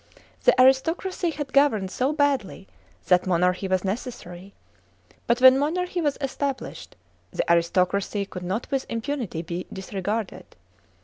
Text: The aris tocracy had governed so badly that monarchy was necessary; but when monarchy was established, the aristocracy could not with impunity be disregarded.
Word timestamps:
The 0.45 0.59
aris 0.59 0.81
tocracy 0.81 1.31
had 1.35 1.53
governed 1.53 1.91
so 1.91 2.11
badly 2.11 2.67
that 3.05 3.27
monarchy 3.27 3.67
was 3.67 3.83
necessary; 3.83 4.51
but 5.27 5.39
when 5.41 5.59
monarchy 5.59 6.01
was 6.01 6.17
established, 6.19 6.95
the 7.29 7.47
aristocracy 7.51 8.25
could 8.25 8.41
not 8.41 8.65
with 8.71 8.87
impunity 8.89 9.43
be 9.43 9.67
disregarded. 9.71 10.55